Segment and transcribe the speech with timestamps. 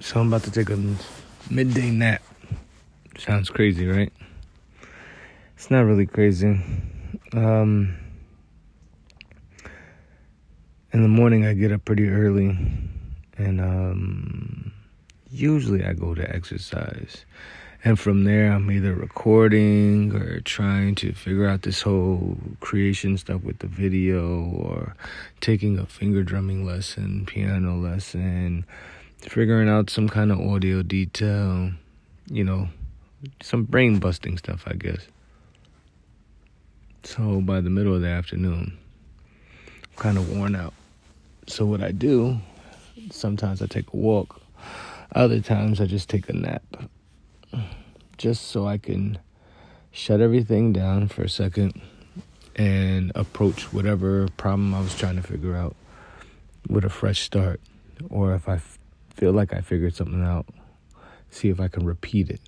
[0.00, 0.78] So I'm about to take a
[1.50, 2.22] midday nap.
[3.18, 4.10] Sounds crazy, right?
[5.54, 6.58] It's not really crazy.
[7.34, 7.96] Um,
[10.94, 12.56] in the morning, I get up pretty early,
[13.36, 14.72] and um,
[15.30, 17.26] usually I go to exercise.
[17.84, 23.42] And from there, I'm either recording or trying to figure out this whole creation stuff
[23.42, 24.94] with the video or
[25.42, 28.64] taking a finger drumming lesson, piano lesson,
[29.24, 31.70] figuring out some kind of audio detail,
[32.30, 32.68] you know,
[33.42, 35.06] some brain busting stuff, I guess.
[37.04, 38.76] So by the middle of the afternoon,
[39.56, 40.74] I'm kind of worn out.
[41.46, 42.38] So what I do,
[43.10, 44.40] sometimes I take a walk,
[45.14, 46.62] other times I just take a nap
[48.18, 49.18] just so I can
[49.92, 51.80] shut everything down for a second
[52.54, 55.74] and approach whatever problem I was trying to figure out
[56.68, 57.60] with a fresh start.
[58.08, 58.60] Or if I
[59.14, 60.46] feel like I figured something out,
[61.30, 62.40] see if I can repeat it.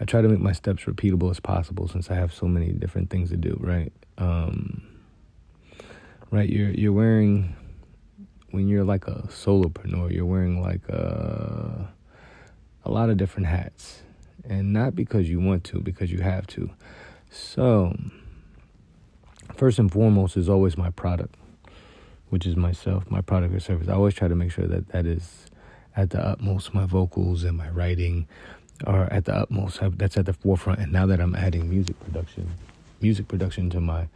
[0.00, 3.10] I try to make my steps repeatable as possible since I have so many different
[3.10, 3.92] things to do, right?
[4.16, 4.86] Um,
[6.30, 7.56] right, you're you're wearing
[8.50, 11.92] when you're like a solopreneur, you're wearing like a
[12.84, 14.02] a lot of different hats.
[14.44, 16.70] And not because you want to, because you have to.
[17.28, 17.94] So,
[19.54, 21.34] first and foremost is always my product,
[22.30, 23.88] which is myself, my product or service.
[23.88, 25.46] I always try to make sure that that is
[25.96, 26.74] at the utmost.
[26.74, 28.26] My vocals and my writing
[28.86, 29.80] are at the utmost.
[29.96, 30.80] That's at the forefront.
[30.80, 32.50] And now that I'm adding music production,
[33.00, 34.08] music production to my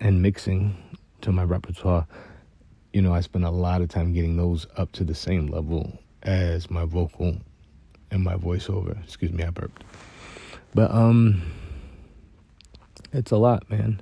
[0.00, 0.76] and mixing
[1.22, 2.06] to my repertoire,
[2.92, 5.98] you know, I spend a lot of time getting those up to the same level
[6.22, 7.36] as my vocal
[8.10, 9.02] and my voiceover.
[9.04, 9.84] Excuse me, I burped.
[10.74, 11.42] But um
[13.12, 14.00] it's a lot, man.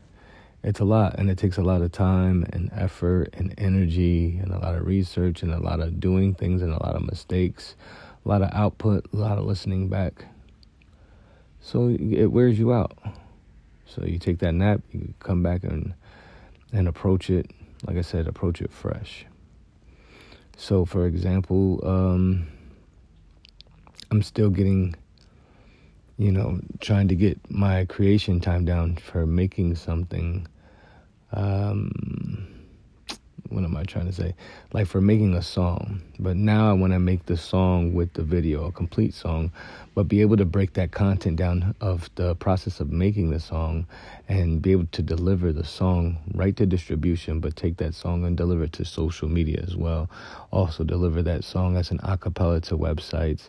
[0.67, 4.53] It's a lot and it takes a lot of time and effort and energy and
[4.53, 7.77] a lot of research and a lot of doing things and a lot of mistakes,
[8.25, 10.25] a lot of output, a lot of listening back.
[11.61, 12.99] So it wears you out.
[13.87, 15.95] So you take that nap, you come back and
[16.73, 17.49] and approach it,
[17.87, 19.25] like I said, approach it fresh.
[20.57, 22.49] So for example, um
[24.11, 24.97] I'm still getting,
[26.19, 30.49] you know, trying to get my creation time down for making something.
[31.37, 32.49] Um,
[33.49, 34.35] what am I trying to say?
[34.73, 36.03] Like for making a song.
[36.19, 39.53] But now I want to make the song with the video, a complete song,
[39.95, 43.87] but be able to break that content down of the process of making the song
[44.29, 48.37] and be able to deliver the song right to distribution, but take that song and
[48.37, 50.11] deliver it to social media as well.
[50.51, 53.49] Also deliver that song as an acapella to websites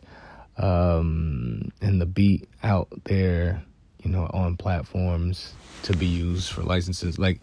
[0.57, 3.63] um, and the beat out there,
[4.03, 5.53] you know, on platforms
[5.83, 7.17] to be used for licenses.
[7.17, 7.39] Like,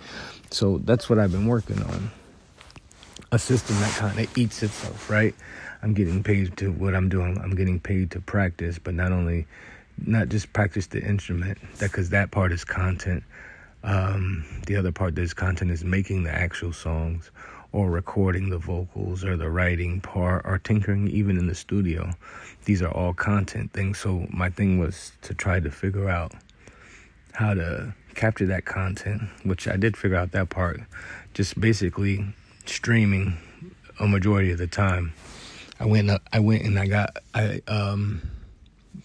[0.51, 2.11] so that's what I've been working on.
[3.33, 5.35] A system that kind of eats itself, right?
[5.83, 7.39] I'm getting paid to what I'm doing.
[7.39, 9.47] I'm getting paid to practice, but not only,
[9.99, 13.23] not just practice the instrument, that because that part is content.
[13.83, 17.31] Um, the other part that's content is making the actual songs
[17.75, 22.13] or recording the vocals or the writing part or tinkering even in the studio.
[22.67, 23.99] These are all content things.
[23.99, 26.33] So my thing was to try to figure out
[27.33, 30.83] how to capture that content, which I did figure out that part.
[31.35, 32.25] Just basically
[32.65, 33.39] streaming
[33.99, 35.13] a majority of the time.
[35.81, 38.23] I went I went and I got I um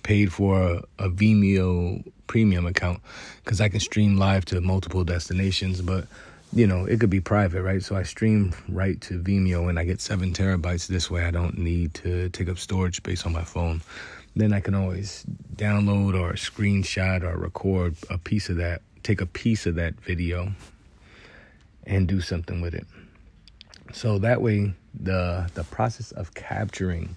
[0.03, 3.01] paid for a, a Vimeo premium account
[3.44, 6.06] because I can stream live to multiple destinations, but
[6.52, 7.84] you know, it could be private, right?
[7.84, 10.88] So I stream right to Vimeo and I get seven terabytes.
[10.88, 13.82] This way I don't need to take up storage space on my phone.
[14.36, 19.26] Then I can always download or screenshot or record a piece of that, take a
[19.26, 20.54] piece of that video
[21.86, 22.86] and do something with it.
[23.94, 27.16] So that way the the process of capturing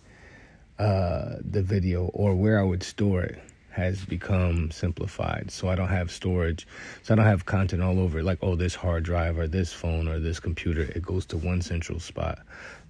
[0.78, 3.38] uh, the video or where I would store it
[3.72, 5.50] has become simplified.
[5.50, 6.66] So I don't have storage.
[7.02, 10.08] So I don't have content all over like, oh, this hard drive or this phone
[10.08, 10.82] or this computer.
[10.82, 12.40] It goes to one central spot.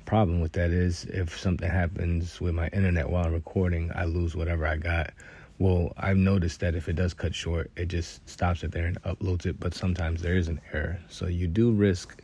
[0.05, 4.35] Problem with that is if something happens with my internet while I'm recording, I lose
[4.35, 5.13] whatever I got.
[5.59, 9.01] Well, I've noticed that if it does cut short, it just stops it there and
[9.05, 9.61] uploads it.
[9.61, 10.99] But sometimes there is an error.
[11.09, 12.21] So you do risk,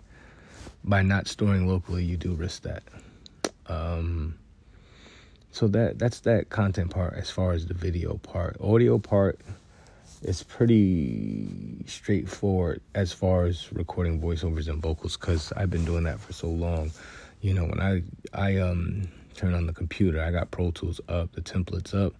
[0.83, 2.83] by not storing locally, you do risk that.
[3.67, 4.35] Um,
[5.59, 8.57] so that that's that content part as far as the video part.
[8.61, 9.41] Audio part
[10.23, 16.21] is pretty straightforward as far as recording voiceovers and vocals because i've been doing that
[16.21, 16.93] for so long.
[17.41, 18.03] You know when i
[18.33, 22.15] i um turn on the computer i got pro tools up the templates up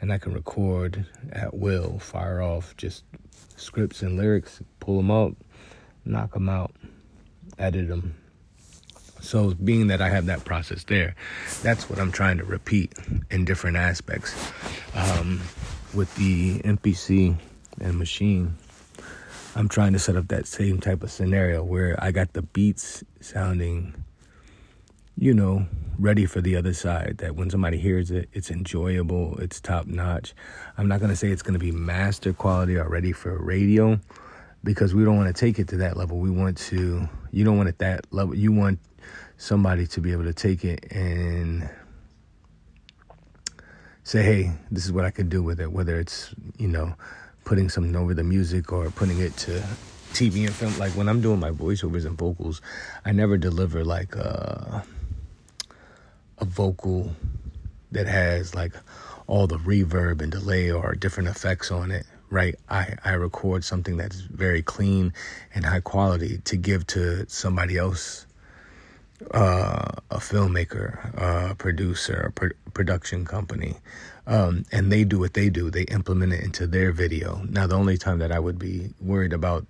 [0.00, 3.02] and i can record at will fire off just
[3.56, 5.32] scripts and lyrics pull them up
[6.04, 6.72] knock them out
[7.58, 8.14] edit them
[9.24, 11.14] So, being that I have that process there,
[11.62, 12.92] that's what I'm trying to repeat
[13.30, 14.52] in different aspects.
[14.94, 15.40] Um,
[15.94, 17.34] with the MPC
[17.80, 18.52] and Maschine,
[19.56, 23.02] I'm trying to set up that same type of scenario where I got the beats
[23.20, 23.94] sounding,
[25.16, 25.66] you know,
[25.98, 27.16] ready for the other side.
[27.18, 30.34] That when somebody hears it, it's enjoyable, it's top notch.
[30.76, 33.98] I'm not going to say it's going to be master quality or ready for radio
[34.64, 36.18] because we don't want to take it to that level.
[36.18, 38.34] We want to, you don't want it that level.
[38.34, 38.80] You want
[39.36, 41.68] somebody to be able to take it and
[44.02, 46.94] say, hey, this is what I could do with it, whether it's, you know,
[47.44, 49.62] putting something over the music or putting it to
[50.12, 50.76] TV and film.
[50.78, 52.60] Like when I'm doing my voiceovers and vocals,
[53.04, 54.84] I never deliver like a,
[56.38, 57.12] a vocal
[57.92, 58.72] that has like
[59.26, 63.96] all the reverb and delay or different effects on it right i i record something
[63.96, 65.12] that's very clean
[65.54, 68.26] and high quality to give to somebody else
[69.32, 73.76] uh, a filmmaker, a producer, a pro- production company,
[74.26, 75.70] um, and they do what they do.
[75.70, 77.42] They implement it into their video.
[77.48, 79.66] Now, the only time that I would be worried about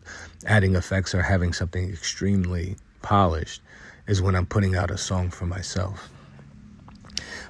[0.47, 3.61] adding effects or having something extremely polished
[4.07, 6.09] is when I'm putting out a song for myself.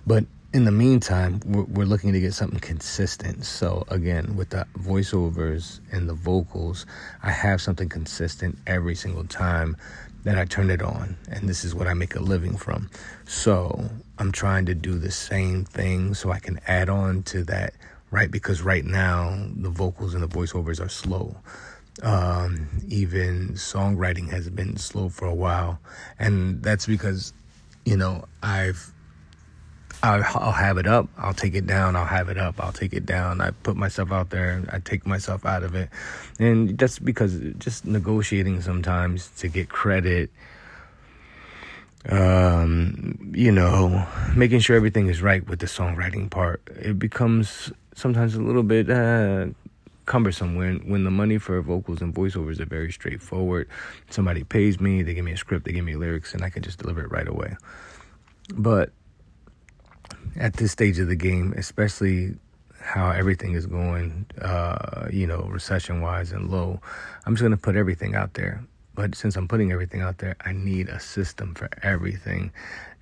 [0.07, 3.45] But in the meantime, we're, we're looking to get something consistent.
[3.45, 6.87] So, again, with the voiceovers and the vocals,
[7.23, 9.77] I have something consistent every single time
[10.25, 12.91] that I turn it on, and this is what I make a living from.
[13.27, 17.75] So I'm trying to do the same thing so I can add on to that,
[18.11, 18.31] right?
[18.31, 21.37] Because right now the vocals and the voiceovers are slow.
[22.03, 25.79] Um, even songwriting has been slow for a while,
[26.19, 27.33] and that's because,
[27.85, 28.94] you know, I've
[30.05, 31.09] I'll, have it up.
[31.17, 31.97] I'll take it down.
[31.97, 32.63] I'll have it up.
[32.63, 33.41] I'll take it down.
[33.41, 34.63] I put myself out there.
[34.71, 35.89] I take myself out of it.
[36.39, 40.31] And that's because just negotiating sometimes to get credit,
[42.09, 44.07] um, you know,
[44.37, 48.91] making sure everything is right with the songwriting part, it becomes sometimes a little bit
[48.91, 49.47] uh,
[50.05, 53.69] cumbersome when, when the money for vocals and voiceovers are very straightforward.
[54.11, 56.63] Somebody pays me, they give me a script, they give me lyrics, and I can
[56.63, 57.57] just deliver it right away.
[58.55, 58.93] But
[60.37, 62.35] at this stage of the game, especially
[62.81, 66.81] how everything is going, uh, you know, recession wise and low,
[67.25, 68.63] I'm just going to put everything out there.
[68.95, 72.53] But since I'm putting everything out there, I need a system for everything.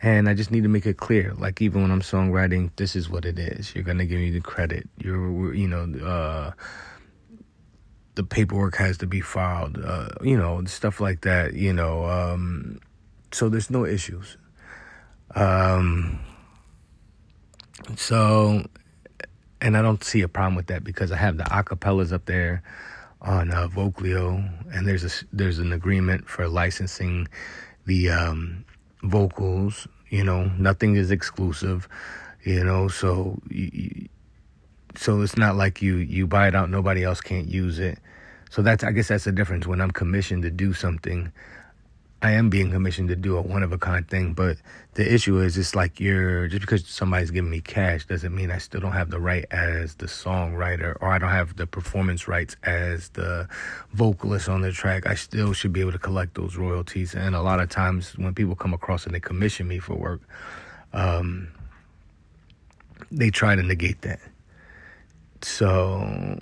[0.00, 1.34] And I just need to make it clear.
[1.36, 3.74] Like, even when I'm songwriting, this is what it is.
[3.74, 4.88] You're going to give me the credit.
[4.98, 6.52] You're, you know, uh,
[8.14, 12.04] the paperwork has to be filed, uh, you know, stuff like that, you know.
[12.06, 12.80] Um,
[13.30, 14.36] so there's no issues.
[15.34, 16.18] Um,
[17.96, 18.66] so,
[19.60, 22.62] and I don't see a problem with that because I have the acapellas up there
[23.20, 27.28] on uh, Vocalio, and there's a there's an agreement for licensing
[27.86, 28.64] the um,
[29.02, 29.86] vocals.
[30.10, 31.88] You know, nothing is exclusive.
[32.42, 33.40] You know, so
[34.96, 37.98] so it's not like you you buy it out, nobody else can't use it.
[38.50, 41.32] So that's I guess that's the difference when I'm commissioned to do something.
[42.22, 44.56] I am being commissioned to do a one of a kind thing, but
[44.94, 48.58] the issue is it's like you're just because somebody's giving me cash doesn't mean I
[48.58, 52.54] still don't have the right as the songwriter or I don't have the performance rights
[52.62, 53.48] as the
[53.92, 55.04] vocalist on the track.
[55.04, 57.12] I still should be able to collect those royalties.
[57.16, 60.20] And a lot of times when people come across and they commission me for work,
[60.92, 61.48] um,
[63.10, 64.20] they try to negate that.
[65.40, 66.38] So,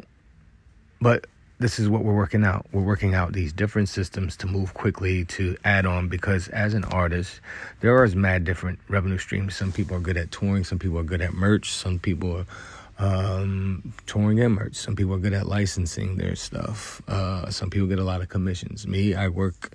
[1.01, 1.27] but
[1.61, 2.67] this is what we're working out.
[2.73, 6.85] We're working out these different systems to move quickly to add on because as an
[6.85, 7.41] artist,
[7.81, 9.55] there are mad different revenue streams.
[9.57, 12.47] Some people are good at touring, some people are good at merch, some people are
[12.99, 17.03] um, touring and merch, some people are good at licensing their stuff.
[17.07, 18.87] Uh, some people get a lot of commissions.
[18.87, 19.73] Me, I work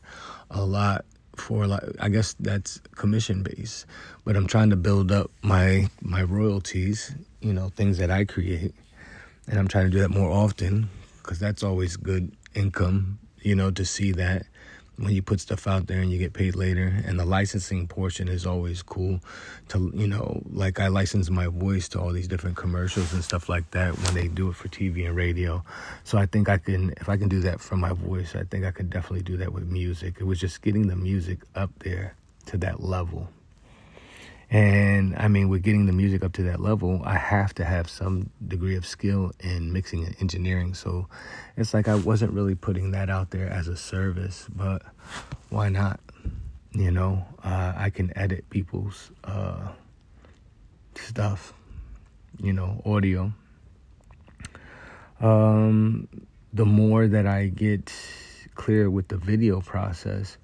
[0.49, 3.85] a lot for like I guess that's commission based,
[4.23, 8.73] but I'm trying to build up my my royalties, you know, things that I create.
[9.47, 10.89] And I'm trying to do that more often
[11.25, 14.45] because that's always good income, you know, to see that
[14.97, 17.01] when you put stuff out there and you get paid later.
[17.05, 19.19] And the licensing portion is always cool
[19.69, 23.49] to, you know, like I license my voice to all these different commercials and stuff
[23.49, 25.63] like that when they do it for TV and radio.
[26.03, 28.63] So I think I can, if I can do that for my voice, I think
[28.63, 30.17] I could definitely do that with music.
[30.19, 32.15] It was just getting the music up there
[32.47, 33.29] to that level.
[34.49, 37.89] And I mean, with getting the music up to that level, I have to have
[37.89, 40.73] some degree of skill in mixing and engineering.
[40.73, 41.07] So
[41.57, 44.83] it's like I wasn't really putting that out there as a service, but
[45.49, 45.99] why not?
[46.71, 49.69] You know, uh, I can edit people's uh,
[50.95, 51.53] stuff,
[52.41, 53.31] you know, audio.
[55.21, 56.07] Um,
[56.53, 57.93] the more that I get
[58.55, 60.37] clear with the video process,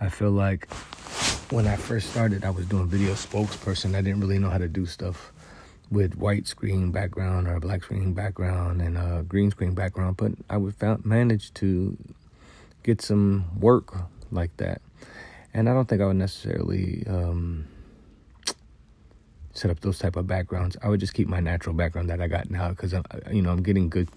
[0.00, 0.68] I feel like
[1.50, 3.94] when I first started, I was doing video spokesperson.
[3.94, 5.32] I didn't really know how to do stuff
[5.90, 10.56] with white screen background or black screen background and a green screen background, but I
[10.56, 11.96] would found, manage to
[12.82, 13.94] get some work
[14.30, 14.80] like that.
[15.52, 17.66] And I don't think I would necessarily um,
[19.52, 20.76] set up those type of backgrounds.
[20.82, 22.94] I would just keep my natural background that I got now because
[23.30, 24.08] you know, I'm getting good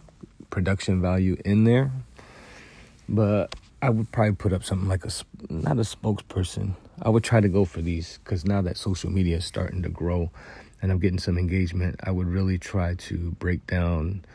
[0.50, 1.92] production value in there.
[3.08, 5.12] But I would probably put up something like a
[5.50, 6.76] not a spokesperson.
[7.02, 9.90] I would try to go for these because now that social media is starting to
[9.90, 10.32] grow,
[10.82, 14.26] and I'm getting some engagement, I would really try to break down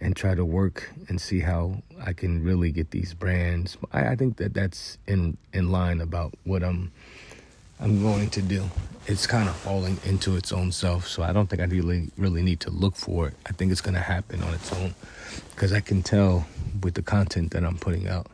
[0.00, 3.76] and try to work and see how I can really get these brands.
[3.92, 6.90] I, I think that that's in in line about what I'm
[7.78, 8.64] I'm going to do.
[9.06, 12.42] It's kind of falling into its own self, so I don't think I really really
[12.42, 13.34] need to look for it.
[13.44, 14.94] I think it's going to happen on its own
[15.50, 16.46] because I can tell
[16.82, 18.26] with the content that I'm putting out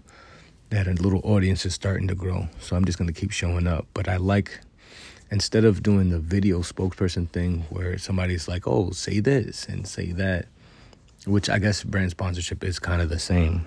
[0.72, 2.48] that a little audience is starting to grow.
[2.58, 3.86] So I'm just going to keep showing up.
[3.92, 4.58] But I like
[5.30, 10.12] instead of doing the video spokesperson thing where somebody's like, "Oh, say this and say
[10.12, 10.46] that,"
[11.26, 13.66] which I guess brand sponsorship is kind of the same.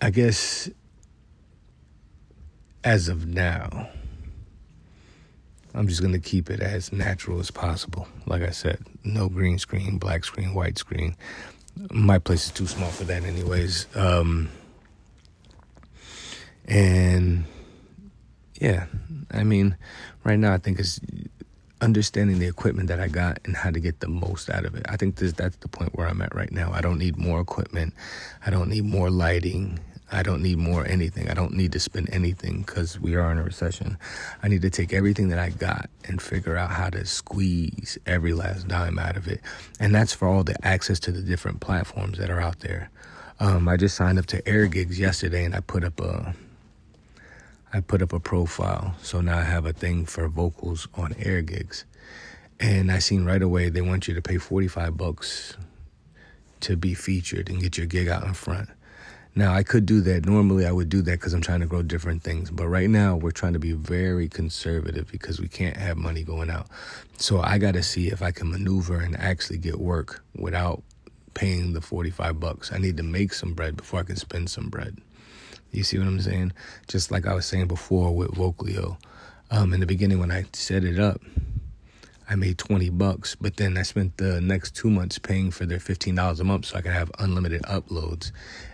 [0.00, 0.70] I guess
[2.84, 3.88] as of now,
[5.74, 8.06] I'm just going to keep it as natural as possible.
[8.26, 11.16] Like I said, no green screen, black screen, white screen.
[11.92, 13.86] My place is too small for that, anyways.
[13.94, 14.48] Um,
[16.66, 17.44] and
[18.60, 18.86] yeah,
[19.30, 19.76] I mean,
[20.24, 21.00] right now I think it's
[21.80, 24.86] understanding the equipment that I got and how to get the most out of it.
[24.88, 26.72] I think this, that's the point where I'm at right now.
[26.72, 27.94] I don't need more equipment.
[28.44, 29.78] I don't need more lighting.
[30.10, 31.28] I don't need more anything.
[31.28, 33.98] I don't need to spend anything because we are in a recession.
[34.42, 38.32] I need to take everything that I got and figure out how to squeeze every
[38.32, 39.40] last dime out of it.
[39.80, 42.88] And that's for all the access to the different platforms that are out there.
[43.40, 46.34] Um, I just signed up to AirGigs yesterday and I put up a
[47.72, 48.94] I put up a profile.
[49.02, 51.84] So now I have a thing for vocals on AirGigs.
[52.60, 55.56] And I seen right away they want you to pay 45 bucks
[56.60, 58.70] to be featured and get your gig out in front.
[59.38, 60.24] Now, I could do that.
[60.24, 62.50] Normally, I would do that because I'm trying to grow different things.
[62.50, 66.48] But right now, we're trying to be very conservative because we can't have money going
[66.48, 66.68] out.
[67.18, 70.82] So I got to see if I can maneuver and actually get work without
[71.34, 72.72] paying the 45 bucks.
[72.72, 74.96] I need to make some bread before I can spend some bread.
[75.70, 76.54] You see what I'm saying?
[76.88, 78.96] Just like I was saying before with Vocalio.
[79.50, 81.20] Um, in the beginning, when I set it up,
[82.28, 85.78] I made 20 bucks, but then I spent the next two months paying for their
[85.78, 88.32] $15 a month so I could have unlimited uploads.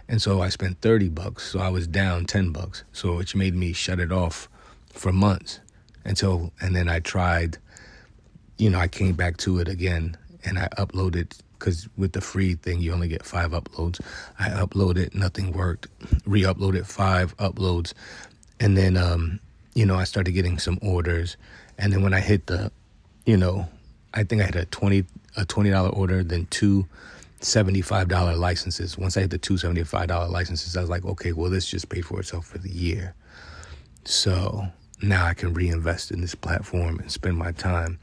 [0.09, 2.85] And so I spent 30 bucks, so I was down 10 bucks.
[2.93, 4.49] So which made me shut it off
[4.89, 5.61] for months
[6.05, 7.59] until, and then I tried,
[8.57, 12.55] you know, I came back to it again and I uploaded because with the free
[12.55, 14.01] thing you only get five uploads.
[14.39, 15.87] I uploaded, nothing worked.
[16.27, 17.93] Re-uploaded five uploads,
[18.59, 19.39] and then um,
[19.75, 21.37] you know I started getting some orders,
[21.79, 22.73] and then when I hit the,
[23.25, 23.69] you know,
[24.15, 25.05] I think I had a twenty
[25.37, 26.87] a twenty dollar order, then two.
[27.41, 28.97] $75 licenses.
[28.97, 32.07] Once I hit the two $75 licenses, I was like, okay, well, this just paid
[32.07, 33.17] for itself for the year.
[34.05, 34.67] So
[35.03, 37.99] now I can reinvest in this platform and spend my time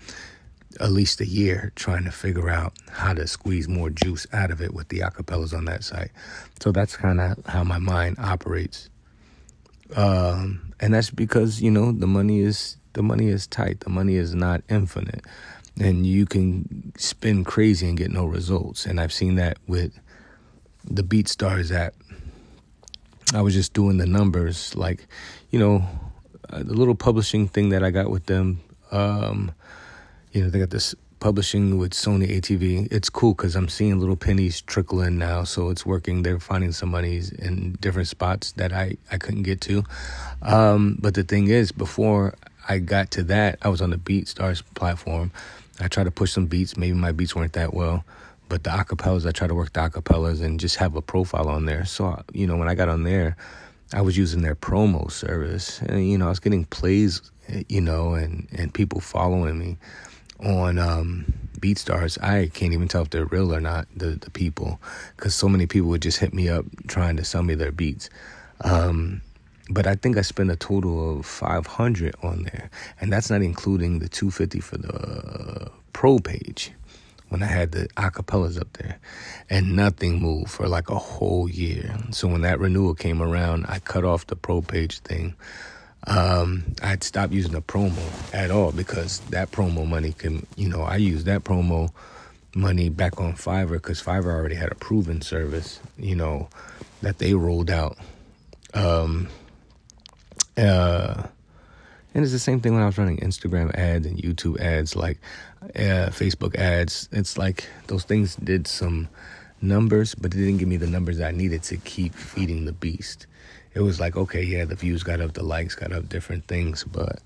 [0.79, 4.61] at least a year trying to figure out how to squeeze more juice out of
[4.61, 6.11] it with the acapellas on that site.
[6.59, 8.89] So that's kind of how my mind operates.
[9.95, 13.81] Um, and that's because, you know, the money is the money is tight.
[13.81, 15.25] The money is not infinite.
[15.79, 18.86] And you can spend crazy and get no results.
[18.86, 19.98] And I've seen that with
[20.84, 21.93] the BeatStars app.
[23.34, 25.08] I was just doing the numbers like,
[25.51, 25.84] you know,
[26.50, 29.51] the little publishing thing that I got with them um,
[30.31, 32.88] you know, they got this publishing with Sony ATV.
[32.91, 36.24] It's cool because I'm seeing little pennies trickle in now, so it's working.
[36.24, 39.84] They're finding some monies in different spots that I, I couldn't get to.
[40.41, 42.36] Um, but the thing is, before
[42.69, 45.31] I got to that, I was on the BeatStars platform.
[45.79, 46.77] I tried to push some beats.
[46.77, 48.05] Maybe my beats weren't that well.
[48.47, 51.65] But the acapellas, I try to work the acapellas and just have a profile on
[51.65, 51.85] there.
[51.85, 53.35] So, you know, when I got on there,
[53.91, 55.81] I was using their promo service.
[55.81, 57.21] And, you know, I was getting plays,
[57.67, 59.77] you know, and, and people following me
[60.39, 64.79] on um, BeatStars, I can't even tell if they're real or not, the, the people,
[65.15, 68.09] because so many people would just hit me up trying to sell me their beats.
[68.61, 69.21] Um,
[69.69, 73.99] but I think I spent a total of 500 on there, and that's not including
[73.99, 76.71] the 250 for the pro page
[77.29, 78.99] when I had the acapellas up there,
[79.49, 81.95] and nothing moved for like a whole year.
[82.11, 85.35] So when that renewal came around, I cut off the pro page thing
[86.07, 90.81] um, I'd stop using the promo at all because that promo money can, you know,
[90.81, 91.91] I use that promo
[92.55, 96.49] money back on Fiverr because Fiverr already had a proven service, you know,
[97.01, 97.97] that they rolled out.
[98.73, 99.27] Um,
[100.59, 101.27] Uh,
[102.13, 105.19] and it's the same thing when I was running Instagram ads and YouTube ads, like
[105.75, 107.07] uh, Facebook ads.
[107.11, 109.07] It's like those things did some
[109.61, 113.27] numbers, but it didn't give me the numbers I needed to keep feeding the beast.
[113.73, 116.83] It was like, okay, yeah, the views got up, the likes got up, different things,
[116.83, 117.19] but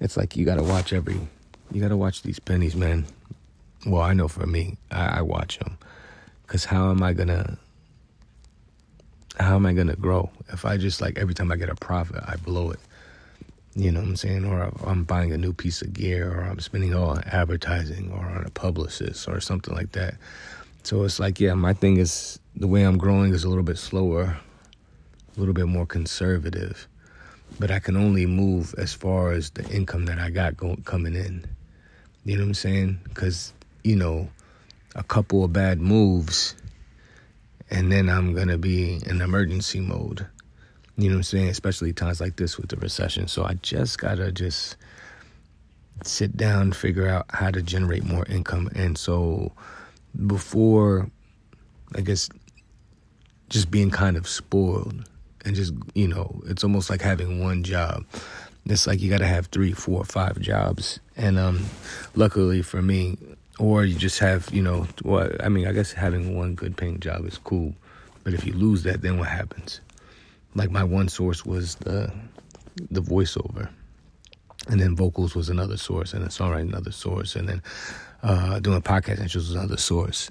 [0.00, 1.18] it's like you got to watch every,
[1.72, 3.06] you got to watch these pennies, man.
[3.86, 5.78] Well, I know for me, I, I watch them,
[6.46, 7.58] cause how am I gonna,
[9.38, 12.22] how am I gonna grow if I just like every time I get a profit,
[12.26, 12.80] I blow it.
[13.74, 14.44] You know what I'm saying?
[14.44, 18.26] Or I'm buying a new piece of gear, or I'm spending all on advertising, or
[18.26, 20.14] on a publicist, or something like that.
[20.82, 23.78] So it's like, yeah, my thing is the way I'm growing is a little bit
[23.78, 24.36] slower,
[25.36, 26.88] a little bit more conservative,
[27.60, 31.14] but I can only move as far as the income that I got going coming
[31.14, 31.44] in.
[32.24, 33.00] You know what I'm saying?
[33.04, 33.52] Because
[33.84, 34.28] you know,
[34.96, 36.54] a couple of bad moves,
[37.70, 40.26] and then I'm gonna be in emergency mode.
[40.96, 41.48] You know what I'm saying?
[41.48, 43.28] Especially times like this with the recession.
[43.28, 44.76] So I just gotta just
[46.04, 48.68] sit down, figure out how to generate more income.
[48.74, 49.52] And so
[50.26, 51.10] before,
[51.94, 52.28] I guess,
[53.48, 55.08] just being kind of spoiled
[55.44, 58.04] and just, you know, it's almost like having one job.
[58.66, 61.00] It's like you got to have three, four, five jobs.
[61.16, 61.64] And um,
[62.14, 63.16] luckily for me,
[63.58, 67.00] or you just have, you know, well, I mean, I guess having one good paying
[67.00, 67.74] job is cool.
[68.24, 69.80] But if you lose that, then what happens?
[70.54, 72.12] Like my one source was the
[72.90, 73.68] the voiceover,
[74.68, 77.62] and then vocals was another source, and then songwriting another source, and then
[78.22, 80.30] uh, doing podcast intros was another source.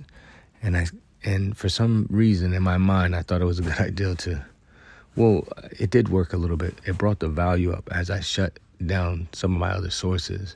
[0.61, 0.87] And I
[1.23, 4.45] and for some reason in my mind, I thought it was a good idea to.
[5.15, 5.47] Well,
[5.79, 6.75] it did work a little bit.
[6.85, 10.55] It brought the value up as I shut down some of my other sources.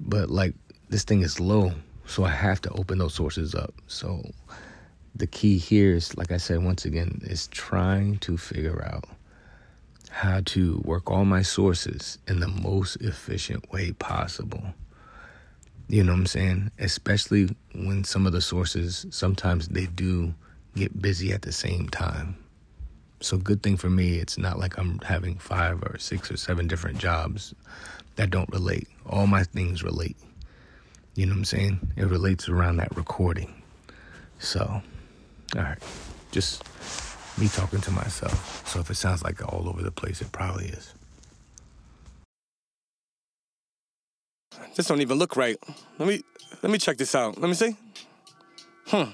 [0.00, 0.54] But like
[0.92, 1.72] this thing is low,
[2.04, 3.72] so I have to open those sources up.
[3.86, 4.30] So
[5.16, 9.06] the key here is, like I said, once again, is trying to figure out
[10.10, 14.62] how to work all my sources in the most efficient way possible.
[15.88, 16.70] You know what I'm saying?
[16.78, 20.34] Especially when some of the sources, sometimes they do
[20.76, 22.36] get busy at the same time.
[23.20, 26.66] So, good thing for me, it's not like I'm having five or six or seven
[26.66, 27.54] different jobs
[28.16, 28.88] that don't relate.
[29.06, 30.18] All my things relate.
[31.14, 31.92] You know what I'm saying?
[31.96, 33.62] It relates around that recording.
[34.38, 34.82] So,
[35.54, 35.78] all right.
[36.30, 36.64] Just
[37.38, 38.66] me talking to myself.
[38.66, 40.94] So if it sounds like all over the place, it probably is.
[44.74, 45.58] This don't even look right.
[45.98, 46.22] Let me
[46.62, 47.38] let me check this out.
[47.38, 47.76] Let me see.
[48.86, 49.10] Hmm.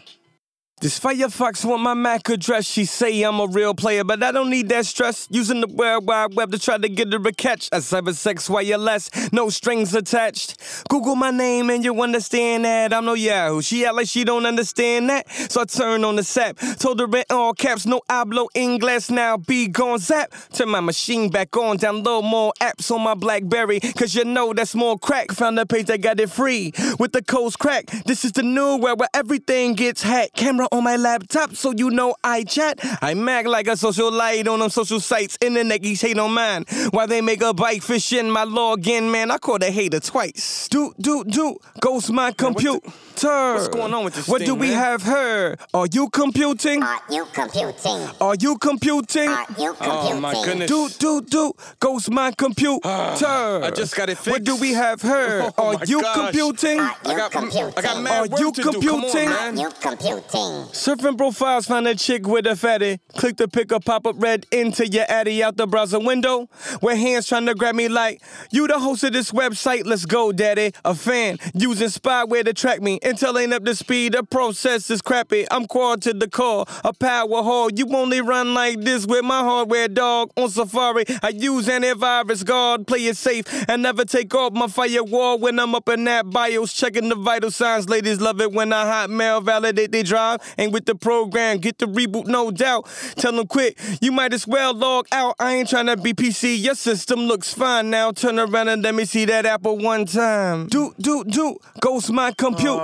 [0.80, 2.64] This Firefox want my MAC address.
[2.64, 5.26] She say I'm a real player, but I don't need that stress.
[5.28, 7.66] Using the World Wide Web to try to get her a catch.
[7.72, 10.56] A cyber sex wireless, no strings attached.
[10.88, 13.60] Google my name and you understand that I'm no Yahoo.
[13.60, 16.56] She act like she don't understand that, so I turn on the sap.
[16.78, 19.10] Told her in all caps, no hablo English.
[19.10, 20.32] Now be gone zap.
[20.52, 24.76] Turn my machine back on, download more apps on my BlackBerry, cause you know that's
[24.76, 25.32] more crack.
[25.32, 27.86] Found a page that got it free with the codes crack.
[28.06, 30.36] This is the new world where everything gets hacked.
[30.36, 32.78] Camera on my laptop, so you know I chat.
[33.02, 35.38] I mag like a social light on them social sites.
[35.40, 36.64] Internet geeks hate on mine.
[36.90, 39.30] Why they make a bike fish in my login, man?
[39.30, 40.68] I called a hater twice.
[40.68, 41.56] Do, do, do.
[41.80, 42.78] Ghost my computer.
[43.20, 44.76] What's going on with this What thing, do we man?
[44.78, 45.56] have here?
[45.74, 46.82] Are you computing?
[46.82, 48.02] Are you computing?
[48.20, 49.28] Are you computing?
[49.28, 49.82] Are you computing?
[49.82, 50.70] Oh my goodness.
[50.70, 51.52] Do, do, do.
[51.80, 52.78] Ghost my computer.
[52.84, 54.30] Ah, I just got it fixed.
[54.30, 55.50] What do we have here?
[55.58, 56.16] Oh Are you gosh.
[56.16, 56.78] computing?
[56.78, 57.72] Are I got computing?
[57.76, 58.62] I got mad Are work you to do.
[58.62, 59.28] Come on, computing?
[59.28, 60.57] Are you computing?
[60.66, 62.98] Surfing profiles, find a chick with a fatty.
[63.16, 66.48] Click the pick a pop up red into your addy out the browser window.
[66.82, 70.32] With hands trying to grab me like, you the host of this website, let's go,
[70.32, 70.72] daddy.
[70.84, 72.98] A fan using spyware to track me.
[73.00, 75.46] Intel ain't up to speed, the process is crappy.
[75.50, 77.78] I'm quad to the core, a power hog.
[77.78, 80.30] You only run like this with my hardware, dog.
[80.36, 85.38] On Safari, I use antivirus guard, play it safe, and never take off my firewall
[85.38, 87.88] when I'm up in that BIOS, checking the vital signs.
[87.88, 90.40] Ladies love it when I hotmail validate they drive.
[90.56, 92.88] Ain't with the program, get the reboot, no doubt.
[93.16, 95.34] Tell them quick, you might as well log out.
[95.38, 98.12] I ain't trying to be PC, your system looks fine now.
[98.12, 100.68] Turn around and let me see that apple one time.
[100.68, 102.74] Do, do, do, ghost my computer.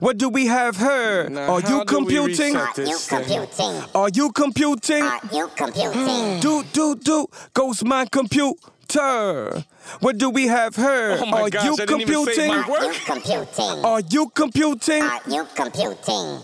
[0.00, 1.28] what do we have here?
[1.28, 2.56] Now, Are you computing?
[2.56, 3.82] Are you computing?
[3.94, 5.02] Are you computing?
[5.02, 6.40] Are you computing?
[6.40, 8.58] Do, do, do, ghost my computer.
[8.94, 11.18] What do we have here?
[11.20, 12.48] Oh my Are gosh, you I didn't even say computing?
[12.48, 12.96] my Are you Work?
[13.04, 13.84] computing?
[13.84, 15.02] Are you computing?
[15.02, 16.40] Are you computing?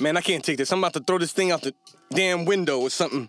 [0.00, 0.72] Man, I can't take this.
[0.72, 1.74] I'm about to throw this thing out the
[2.12, 3.28] damn window or something.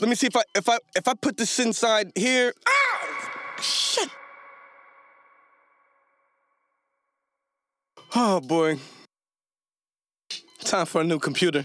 [0.00, 2.52] Let me see if I if I if I put this inside here.
[2.66, 3.60] Ah!
[3.60, 4.08] Shit.
[8.14, 8.78] Oh boy.
[10.64, 11.64] Time for a new computer.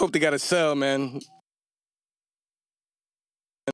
[0.00, 1.20] Hope they got a cell, man.